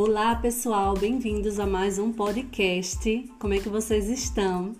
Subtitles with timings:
[0.00, 3.28] Olá, pessoal, bem-vindos a mais um podcast.
[3.36, 4.76] Como é que vocês estão?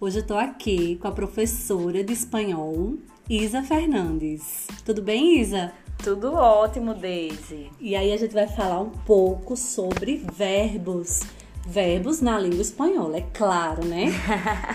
[0.00, 2.94] Hoje eu tô aqui com a professora de espanhol,
[3.30, 4.66] Isa Fernandes.
[4.84, 5.72] Tudo bem, Isa?
[6.02, 7.70] Tudo ótimo, Daisy.
[7.78, 11.20] E aí a gente vai falar um pouco sobre verbos.
[11.64, 14.06] Verbos na língua espanhola, é claro, né?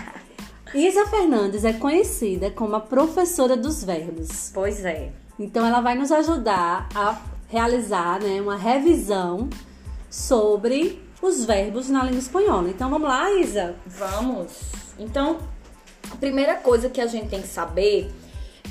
[0.74, 4.50] Isa Fernandes é conhecida como a professora dos verbos.
[4.54, 5.12] Pois é.
[5.38, 9.50] Então ela vai nos ajudar a realizar né, uma revisão
[10.14, 12.68] sobre os verbos na língua espanhola.
[12.70, 13.74] Então vamos lá, Isa?
[13.84, 14.52] Vamos.
[14.96, 15.38] Então,
[16.08, 18.12] a primeira coisa que a gente tem que saber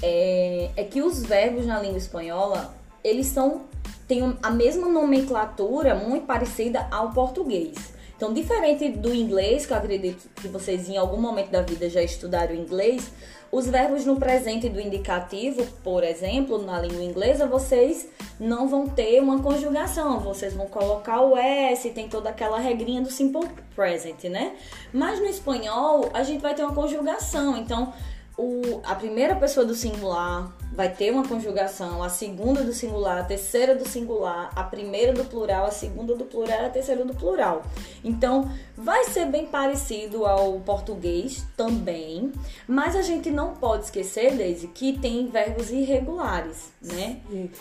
[0.01, 3.63] é, é que os verbos na língua espanhola, eles são
[4.07, 7.75] têm a mesma nomenclatura muito parecida ao português.
[8.15, 12.01] Então, diferente do inglês, que eu acredito que vocês em algum momento da vida já
[12.01, 13.11] estudaram inglês,
[13.53, 19.21] os verbos no presente do indicativo, por exemplo, na língua inglesa, vocês não vão ter
[19.21, 24.53] uma conjugação, vocês vão colocar o S, tem toda aquela regrinha do simple present, né?
[24.91, 27.93] Mas no espanhol, a gente vai ter uma conjugação, então
[28.37, 33.23] o, a primeira pessoa do singular vai ter uma conjugação, a segunda do singular, a
[33.23, 37.61] terceira do singular, a primeira do plural, a segunda do plural, a terceira do plural.
[38.03, 42.31] Então, vai ser bem parecido ao português também,
[42.67, 47.19] mas a gente não pode esquecer, Deise, que tem verbos irregulares, né?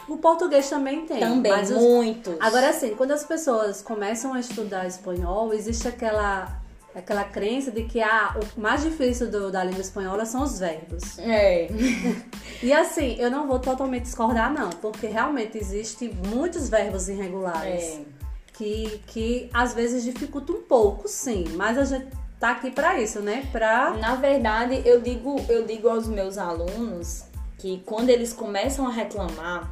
[0.09, 1.21] O português também tem.
[1.21, 2.35] Também, mas muitos.
[2.41, 6.62] Agora, assim, quando as pessoas começam a estudar espanhol, existe aquela
[6.95, 11.19] aquela crença de que ah, o mais difícil do, da língua espanhola são os verbos.
[11.19, 11.69] É.
[12.63, 17.83] e assim, eu não vou totalmente discordar, não, porque realmente existem muitos verbos irregulares.
[17.83, 18.23] É.
[18.53, 23.21] Que, que às vezes dificulta um pouco, sim, mas a gente tá aqui para isso,
[23.21, 23.49] né?
[23.51, 23.95] Pra...
[23.95, 27.25] Na verdade, eu digo, eu digo aos meus alunos
[27.59, 29.71] que quando eles começam a reclamar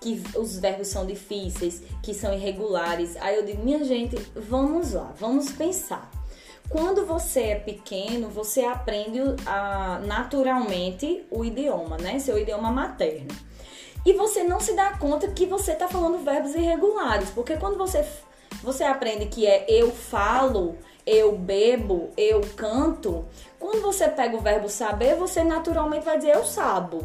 [0.00, 5.12] que os verbos são difíceis, que são irregulares, aí eu digo, minha gente, vamos lá,
[5.18, 6.10] vamos pensar.
[6.68, 12.18] Quando você é pequeno, você aprende a, naturalmente o idioma, né?
[12.18, 13.28] Seu idioma materno.
[14.04, 18.06] E você não se dá conta que você está falando verbos irregulares, porque quando você,
[18.62, 23.24] você aprende que é eu falo, eu bebo, eu canto,
[23.58, 26.98] quando você pega o verbo saber, você naturalmente vai dizer eu sabo.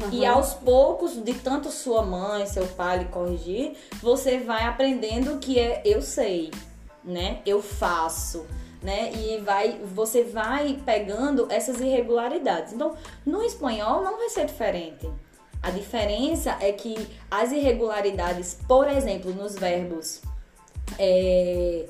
[0.00, 0.10] Uhum.
[0.10, 5.58] E aos poucos, de tanto sua mãe, seu pai lhe corrigir, você vai aprendendo que
[5.58, 6.50] é eu sei,
[7.04, 7.40] né?
[7.46, 8.44] Eu faço
[8.84, 9.10] né?
[9.14, 12.74] E vai, você vai pegando essas irregularidades.
[12.74, 15.10] Então, no espanhol não vai ser diferente.
[15.62, 16.94] A diferença é que
[17.30, 20.20] as irregularidades, por exemplo, nos verbos
[20.98, 21.86] é,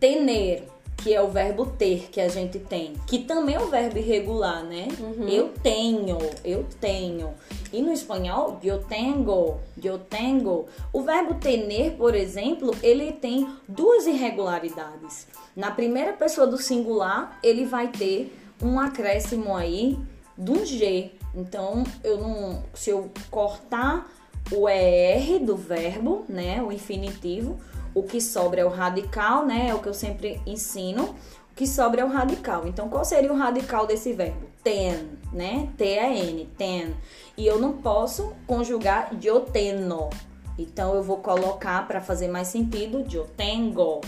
[0.00, 0.68] tener,
[1.04, 4.64] que é o verbo ter que a gente tem, que também é um verbo irregular,
[4.64, 4.88] né?
[4.98, 5.28] Uhum.
[5.28, 7.34] Eu tenho, eu tenho.
[7.70, 10.64] E no espanhol, eu tenho, eu tenho.
[10.94, 15.26] O verbo tener, por exemplo, ele tem duas irregularidades.
[15.54, 19.98] Na primeira pessoa do singular, ele vai ter um acréscimo aí
[20.38, 21.10] de um G.
[21.34, 24.10] Então, eu não, se eu cortar
[24.50, 27.58] o ER do verbo, né, o infinitivo,
[27.94, 31.14] o que sobra é o radical, né, é o que eu sempre ensino.
[31.52, 32.66] O que sobra é o radical.
[32.66, 34.48] Então, qual seria o radical desse verbo?
[34.64, 35.68] Ten, né?
[35.76, 36.96] T-E-N, ten.
[37.36, 40.10] E eu não posso conjugar eu tenho.
[40.58, 44.00] Então, eu vou colocar para fazer mais sentido, eu tenho.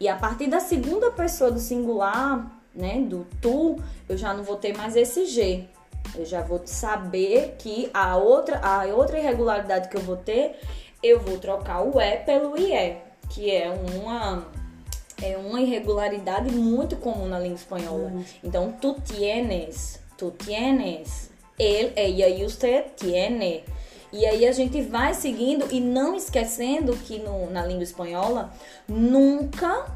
[0.00, 3.76] E a partir da segunda pessoa do singular, né, do tu,
[4.08, 5.68] eu já não vou ter mais esse G.
[6.14, 10.58] Eu já vou saber que a outra, a outra irregularidade que eu vou ter,
[11.02, 12.96] eu vou trocar o E pelo IE,
[13.34, 14.46] que é uma
[15.22, 18.10] é uma irregularidade muito comum na língua espanhola.
[18.10, 18.24] Uhum.
[18.42, 23.64] Então, tu tienes, tu tienes, ele, e usted tiene.
[24.12, 28.52] E aí a gente vai seguindo e não esquecendo que no, na língua espanhola
[28.86, 29.86] nunca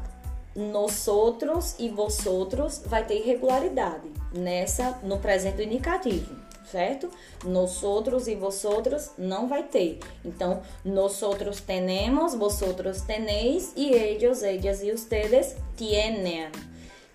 [0.55, 6.35] nós outros e vosotros vai ter irregularidade nessa no presente indicativo,
[6.71, 7.09] certo?
[7.45, 9.99] Nós outros e vosotros não vai ter.
[10.23, 16.51] Então, nós outros tenemos, vosotros tenéis e ellos, ellas e ustedes tienen.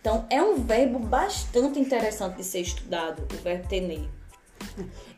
[0.00, 4.08] Então, é um verbo bastante interessante de ser estudado, o verbo tener.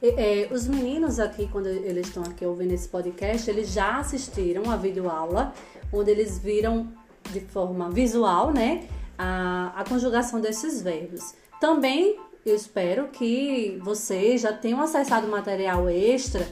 [0.02, 4.70] É, é, os meninos aqui, quando eles estão aqui ouvindo esse podcast, eles já assistiram
[4.70, 5.54] a videoaula,
[5.92, 6.92] onde eles viram
[7.32, 8.86] de forma visual, né,
[9.18, 11.34] a, a conjugação desses verbos.
[11.60, 12.18] Também
[12.50, 16.46] eu espero que vocês já tenham acessado material extra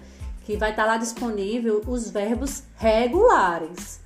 [0.45, 4.01] que vai estar lá disponível os verbos regulares.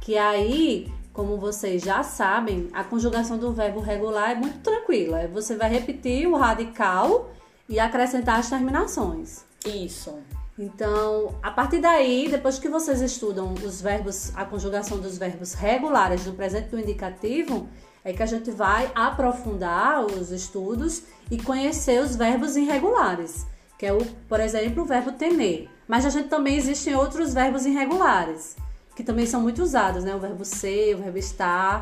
[0.00, 5.28] Que aí, como vocês já sabem, a conjugação do verbo regular é muito tranquila.
[5.28, 7.30] Você vai repetir o radical
[7.68, 9.44] e acrescentar as terminações.
[9.64, 10.18] Isso.
[10.58, 16.24] Então, a partir daí, depois que vocês estudam os verbos, a conjugação dos verbos regulares
[16.24, 17.68] do presente do indicativo,
[18.04, 23.46] é que a gente vai aprofundar os estudos e conhecer os verbos irregulares,
[23.78, 25.68] que é o, por exemplo, o verbo temer.
[25.86, 28.56] Mas a gente também existem outros verbos irregulares,
[28.94, 30.14] que também são muito usados, né?
[30.14, 31.80] O verbo ser, o verbo estar.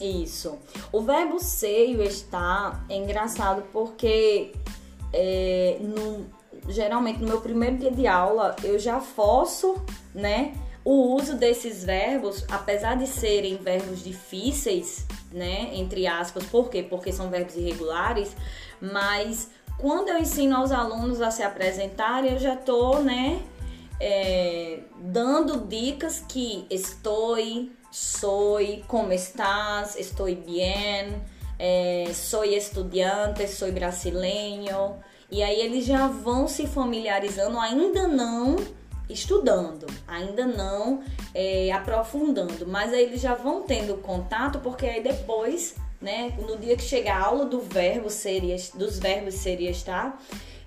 [0.00, 0.58] Isso.
[0.92, 4.52] O verbo ser e o estar é engraçado porque
[5.12, 6.26] é, no,
[6.68, 9.74] geralmente no meu primeiro dia de aula eu já forço,
[10.14, 10.54] né?
[10.92, 16.82] O uso desses verbos, apesar de serem verbos difíceis, né, entre aspas, por quê?
[16.82, 18.34] Porque são verbos irregulares,
[18.80, 23.40] mas quando eu ensino aos alunos a se apresentarem, eu já tô, né,
[24.00, 27.36] é, dando dicas que estou,
[27.92, 28.58] sou,
[28.88, 31.22] como estás, estou bem,
[31.56, 34.96] é, sou estudante, sou brasileiro.
[35.30, 38.56] E aí eles já vão se familiarizando, ainda não
[39.12, 41.02] estudando, ainda não
[41.34, 46.76] é, aprofundando, mas aí eles já vão tendo contato, porque aí depois, né, no dia
[46.76, 50.18] que chegar a aula do verbo seria, dos verbos seria estar,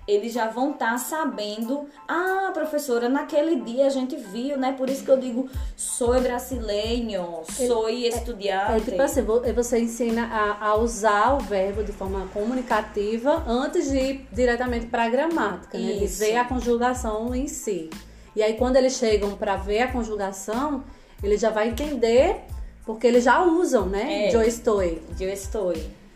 [0.06, 4.72] eles já vão estar tá sabendo, ah, professora, naquele dia a gente viu, né?
[4.72, 8.48] Por isso que eu digo, sou brasileiro, sou é, estudante.
[8.48, 9.22] É, é, tipo assim,
[9.54, 15.04] você ensina a, a, usar o verbo de forma comunicativa antes de ir diretamente para
[15.04, 15.94] a gramática, né?
[15.94, 17.88] De ver a conjugação em si.
[18.36, 20.84] E aí, quando eles chegam para ver a conjugação,
[21.22, 22.40] ele já vai entender,
[22.84, 24.26] porque eles já usam, né?
[24.26, 24.82] É, eu estou.
[24.82, 25.72] Eu estou.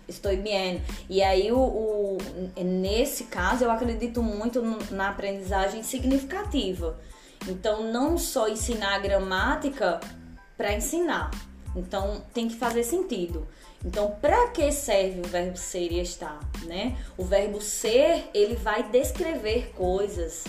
[0.08, 0.82] Estou bem.
[1.08, 2.18] E aí, o, o,
[2.64, 6.98] nesse caso, eu acredito muito na aprendizagem significativa.
[7.46, 10.00] Então, não só ensinar a gramática
[10.56, 11.30] para ensinar.
[11.76, 13.46] Então, tem que fazer sentido.
[13.84, 16.96] Então, para que serve o verbo ser e estar, né?
[17.16, 20.44] O verbo ser, ele vai descrever coisas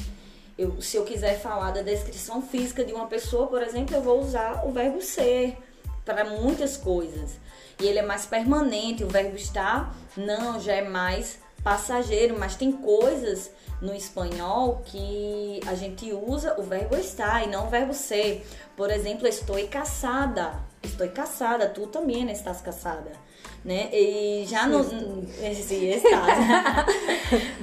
[0.60, 4.20] eu, se eu quiser falar da descrição física de uma pessoa, por exemplo, eu vou
[4.20, 5.58] usar o verbo ser
[6.04, 7.38] para muitas coisas.
[7.80, 12.74] E ele é mais permanente, o verbo estar não, já é mais passageiro, mas tem
[12.74, 13.50] coisas
[13.82, 18.46] no espanhol que a gente usa o verbo estar e não o verbo ser.
[18.76, 20.60] Por exemplo, estou caçada.
[20.84, 23.12] Estou caçada, tu também né, estás caçada.
[23.64, 23.90] Né?
[23.94, 24.84] E já no.
[24.84, 25.26] Sim,
[25.88, 26.38] estás.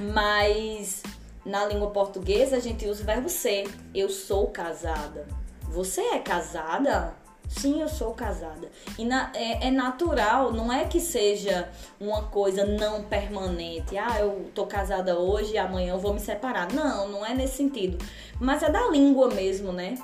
[0.13, 1.03] mas
[1.47, 3.67] na língua portuguesa a gente usa o verbo ser.
[3.95, 5.25] Eu sou casada.
[5.69, 7.15] Você é casada?
[7.47, 8.69] Sim, eu sou casada.
[8.97, 13.97] E na, é, é, natural, não é que seja uma coisa não permanente.
[13.97, 16.71] Ah, eu tô casada hoje e amanhã eu vou me separar.
[16.73, 17.97] Não, não é nesse sentido.
[18.39, 19.97] Mas é da língua mesmo, né?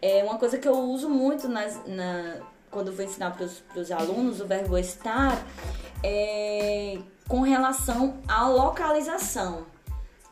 [0.00, 2.36] É uma coisa que eu uso muito nas, na,
[2.70, 5.44] quando eu vou ensinar para os alunos o verbo estar
[6.02, 9.73] é com relação à localização.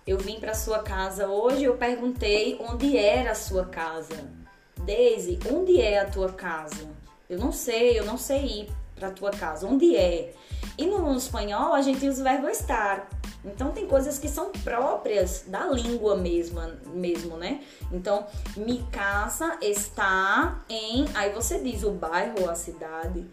[0.05, 4.29] Eu vim para sua casa hoje, eu perguntei onde era a sua casa.
[4.79, 6.89] Daisy, onde é a tua casa?
[7.31, 9.67] Eu não sei, eu não sei ir para tua casa.
[9.67, 10.35] Onde é?
[10.77, 13.09] E no espanhol a gente usa o verbo estar.
[13.45, 16.61] Então tem coisas que são próprias da língua mesmo,
[16.95, 17.61] mesmo, né?
[17.91, 21.07] Então, mi casa está em.
[21.15, 23.27] Aí você diz o bairro ou a cidade.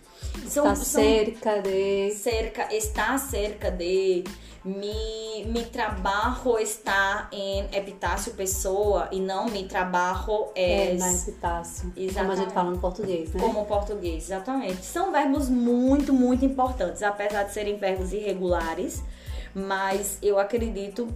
[0.48, 2.12] São, está cerca de.
[2.12, 4.24] Cerca, está cerca de
[4.64, 11.94] mi, mi trabalho está em Epitácio Pessoa e não mi trabalho é na Epitácio.
[11.96, 12.16] Exatamente.
[12.16, 13.40] Como a gente fala no português, né?
[13.40, 14.86] Como português, exatamente.
[14.86, 19.04] São verbos muito, muito importantes, apesar de serem verbos irregulares,
[19.54, 21.08] mas eu acredito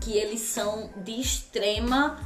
[0.00, 2.18] que eles são de extrema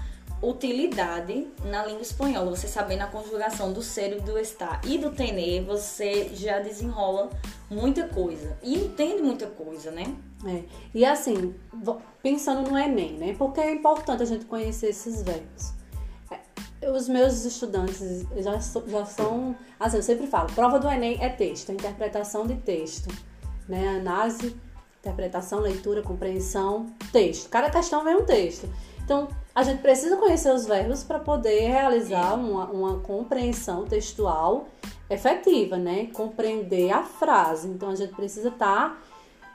[0.42, 2.50] utilidade na língua espanhola.
[2.50, 7.30] Você sabendo a conjugação do ser e do estar e do tener, você já desenrola
[7.70, 10.14] muita coisa e entende muita coisa, né?
[10.46, 10.62] É.
[10.94, 11.54] E assim,
[12.22, 13.34] pensando no Enem, né?
[13.36, 15.72] Porque é importante a gente conhecer esses verbos.
[16.30, 19.56] É, os meus estudantes já, já são.
[19.80, 23.12] Assim, eu sempre falo: prova do Enem é texto, interpretação de texto,
[23.68, 23.96] né?
[23.96, 24.56] Análise,
[25.08, 27.48] interpretação, leitura, compreensão, texto.
[27.48, 28.68] Cada questão vem um texto.
[29.02, 34.68] Então, a gente precisa conhecer os verbos para poder realizar uma, uma compreensão textual
[35.08, 36.08] efetiva, né?
[36.12, 37.68] Compreender a frase.
[37.68, 38.98] Então, a gente precisa estar tá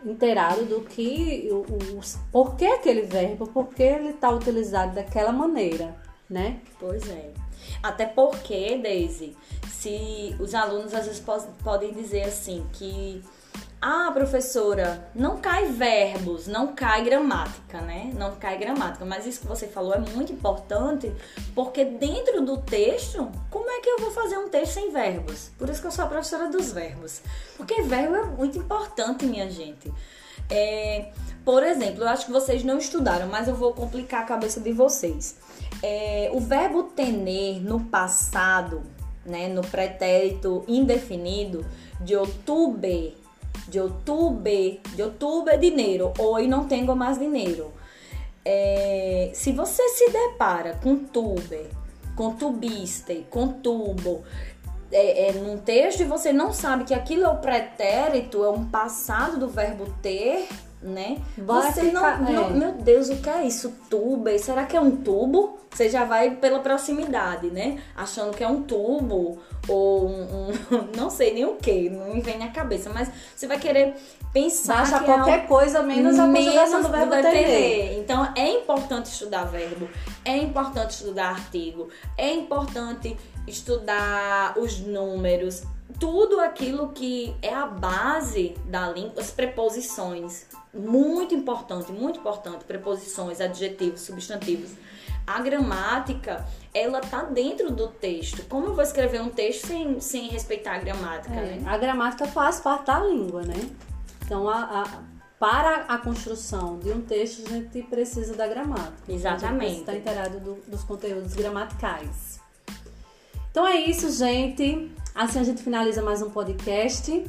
[0.03, 5.31] inteirado do que, o, o, por que aquele verbo, por que ele está utilizado daquela
[5.31, 5.95] maneira,
[6.29, 6.60] né?
[6.79, 7.31] Pois é.
[7.81, 9.38] Até porque, Daisy,
[9.69, 11.24] se os alunos às vezes
[11.63, 13.24] podem dizer assim que
[13.85, 18.13] ah, professora, não cai verbos, não cai gramática, né?
[18.15, 19.03] Não cai gramática.
[19.03, 21.13] Mas isso que você falou é muito importante,
[21.53, 25.51] porque dentro do texto, como é que eu vou fazer um texto sem verbos?
[25.57, 27.21] Por isso que eu sou a professora dos verbos.
[27.57, 29.91] Porque verbo é muito importante, minha gente.
[30.49, 31.11] É,
[31.43, 34.71] por exemplo, eu acho que vocês não estudaram, mas eu vou complicar a cabeça de
[34.71, 35.35] vocês.
[35.81, 38.81] É, o verbo tener no passado,
[39.25, 41.65] né, no pretérito indefinido,
[41.99, 43.22] de outubro,
[43.73, 44.43] de outubro,
[44.95, 47.73] de outubro é dinheiro, hoje não tenho mais dinheiro.
[48.45, 51.67] É, se você se depara com tube,
[52.15, 54.23] com tubiste, com tubo,
[54.91, 58.65] é, é, num texto e você não sabe que aquilo é o pretérito, é um
[58.65, 60.47] passado do verbo ter,
[60.83, 61.17] né?
[61.37, 62.49] Vai você ficar- não, não- é.
[62.53, 63.73] Meu Deus, o que é isso?
[63.89, 64.29] Tubo?
[64.39, 65.57] Será que é um tubo?
[65.71, 67.79] Você já vai pela proximidade, né?
[67.95, 70.49] Achando que é um tubo ou um.
[70.49, 70.51] um-
[70.95, 73.95] não sei nem o que, não me vem na cabeça, mas você vai querer
[74.31, 77.21] pensar Baixa que é qualquer um- coisa menos a conjugação do verbo ter.
[77.31, 77.99] ter.
[77.99, 79.87] Então é importante estudar verbo,
[80.25, 85.63] é importante estudar artigo, é importante estudar os números,
[86.00, 90.45] tudo aquilo que é a base da língua, as preposições.
[90.73, 92.63] Muito importante, muito importante.
[92.65, 94.71] Preposições, adjetivos, substantivos.
[95.25, 98.43] A gramática, ela tá dentro do texto.
[98.50, 101.63] Como eu vou escrever um texto sem, sem respeitar a gramática, É, né?
[101.65, 103.69] a gramática faz parte da língua, né?
[104.25, 108.93] Então, a- a- para a construção de um texto, a gente precisa da gramática.
[109.12, 109.65] Exatamente.
[109.65, 112.39] A gente está inteirado do- dos conteúdos gramaticais.
[113.51, 114.91] Então é isso, gente.
[115.15, 117.24] Assim a gente finaliza mais um podcast.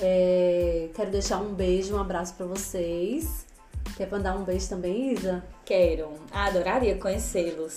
[0.00, 3.44] É, quero deixar um beijo, um abraço para vocês.
[3.96, 5.42] Quer mandar um beijo também, Isa?
[5.64, 6.10] Quero.
[6.30, 7.74] Adoraria conhecê-los.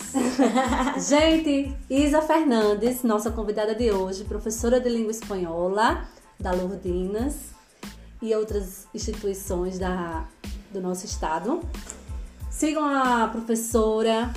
[1.10, 6.08] Gente, Isa Fernandes, nossa convidada de hoje, professora de língua espanhola
[6.40, 7.50] da Lourdinas
[8.22, 10.28] e outras instituições da,
[10.72, 11.62] do nosso estado.
[12.52, 14.32] Sigam a professora,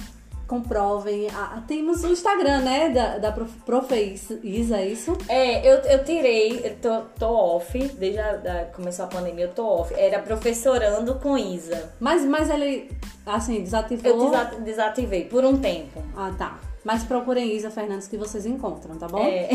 [0.47, 1.29] comprovem.
[1.31, 2.89] a- temos o Instagram, né?
[2.91, 5.17] Da, da prof, Profe Isa, é isso?
[5.29, 9.53] É, eu, eu tirei, eu tô, tô off, desde a, da- começou a pandemia, eu
[9.53, 9.95] tô off.
[9.97, 11.93] Era professorando com Isa.
[12.01, 12.91] Mas, mas ele,
[13.27, 14.11] assim, desativou.
[14.13, 16.03] Eu desa- desativei por um tempo.
[16.17, 16.59] Ah, tá.
[16.85, 19.25] Mas procurem Isa Fernandes que vocês encontram, tá bom?
[19.27, 19.49] É.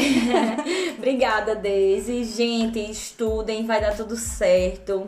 [0.98, 2.24] Obrigada, Daisy.
[2.24, 5.08] Gente, estudem, vai dar tudo certo.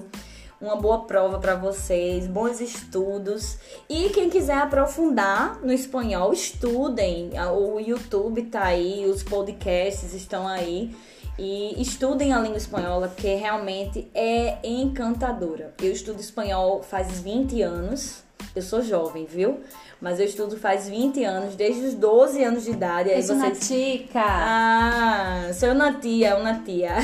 [0.61, 3.57] Uma boa prova pra vocês, bons estudos.
[3.89, 7.31] E quem quiser aprofundar no espanhol, estudem.
[7.51, 10.95] O YouTube tá aí, os podcasts estão aí.
[11.39, 15.73] E estudem a língua espanhola, porque realmente é encantadora.
[15.81, 18.23] Eu estudo espanhol faz 20 anos.
[18.55, 19.61] Eu sou jovem, viu?
[20.01, 23.09] Mas eu estudo faz 20 anos, desde os 12 anos de idade.
[23.09, 24.21] Aí É uma vocês tica.
[24.23, 26.95] ah, sou uma tia, uma tia.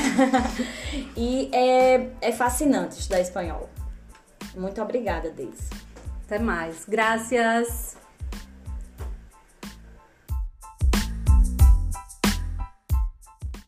[1.16, 3.70] e é, é fascinante estudar espanhol.
[4.56, 5.70] Muito obrigada, Deise.
[6.26, 6.84] Até mais.
[6.86, 7.96] Graças.